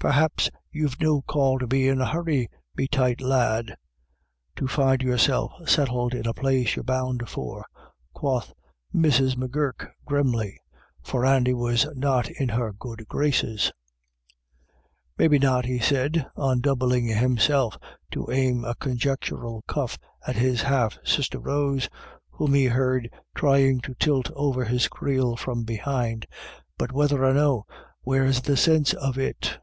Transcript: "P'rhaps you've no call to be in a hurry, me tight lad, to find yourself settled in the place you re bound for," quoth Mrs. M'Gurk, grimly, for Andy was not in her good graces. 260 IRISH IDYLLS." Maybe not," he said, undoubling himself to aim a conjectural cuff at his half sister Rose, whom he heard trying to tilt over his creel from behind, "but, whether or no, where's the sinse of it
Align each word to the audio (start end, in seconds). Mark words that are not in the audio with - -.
"P'rhaps 0.00 0.48
you've 0.70 1.00
no 1.00 1.22
call 1.22 1.58
to 1.58 1.66
be 1.66 1.88
in 1.88 2.00
a 2.00 2.06
hurry, 2.08 2.48
me 2.76 2.86
tight 2.86 3.20
lad, 3.20 3.76
to 4.54 4.66
find 4.68 5.02
yourself 5.02 5.52
settled 5.68 6.14
in 6.14 6.22
the 6.22 6.32
place 6.34 6.76
you 6.76 6.82
re 6.82 6.84
bound 6.84 7.28
for," 7.28 7.64
quoth 8.12 8.52
Mrs. 8.94 9.36
M'Gurk, 9.36 9.90
grimly, 10.04 10.58
for 11.02 11.24
Andy 11.26 11.52
was 11.52 11.86
not 11.96 12.28
in 12.28 12.50
her 12.50 12.72
good 12.72 13.06
graces. 13.08 13.72
260 15.16 15.18
IRISH 15.18 15.18
IDYLLS." 15.18 15.18
Maybe 15.18 15.38
not," 15.38 15.64
he 15.64 15.78
said, 15.80 16.26
undoubling 16.36 17.06
himself 17.08 17.76
to 18.12 18.30
aim 18.30 18.64
a 18.64 18.76
conjectural 18.76 19.62
cuff 19.68 19.96
at 20.26 20.36
his 20.36 20.62
half 20.62 20.98
sister 21.04 21.38
Rose, 21.40 21.88
whom 22.30 22.54
he 22.54 22.66
heard 22.66 23.10
trying 23.34 23.80
to 23.82 23.94
tilt 23.94 24.30
over 24.34 24.64
his 24.64 24.86
creel 24.86 25.36
from 25.36 25.64
behind, 25.64 26.26
"but, 26.78 26.92
whether 26.92 27.24
or 27.24 27.34
no, 27.34 27.64
where's 28.02 28.42
the 28.42 28.56
sinse 28.56 28.92
of 28.94 29.18
it 29.18 29.58